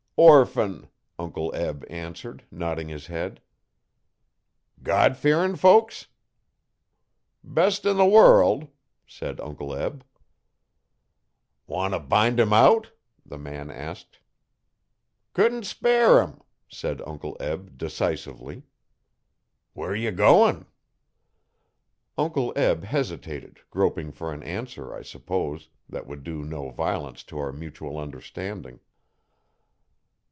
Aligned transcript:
'Orphan,' 0.17 0.87
Uncle 1.17 1.51
Eb 1.55 1.83
answered, 1.89 2.43
nodding 2.51 2.89
his 2.89 3.07
head. 3.07 3.41
'God 4.83 5.17
fearin' 5.17 5.55
folks?' 5.55 6.05
'Best 7.43 7.87
in 7.87 7.97
the 7.97 8.05
world,' 8.05 8.67
said 9.07 9.41
Uncle 9.41 9.73
Eb. 9.75 10.05
Want 11.65 11.95
t' 11.95 11.99
bind 12.01 12.39
'im 12.39 12.53
out?' 12.53 12.91
the 13.25 13.39
man 13.39 13.71
asked. 13.71 14.19
'Couldn't 15.33 15.65
spare 15.65 16.21
'im,' 16.21 16.39
said 16.69 17.01
Uncle 17.07 17.35
Eb, 17.39 17.75
decisively. 17.75 18.61
'Where 19.73 19.95
ye 19.95 20.11
goin'?' 20.11 20.67
Uncle 22.15 22.53
Eb 22.55 22.83
hesitated, 22.83 23.61
groping 23.71 24.11
for 24.11 24.31
an 24.31 24.43
answer, 24.43 24.93
I 24.93 25.01
suppose, 25.01 25.69
that 25.89 26.05
would 26.05 26.23
do 26.23 26.43
no 26.43 26.69
violence 26.69 27.23
to 27.23 27.39
our 27.39 27.51
mutual 27.51 27.97
understanding. 27.97 28.81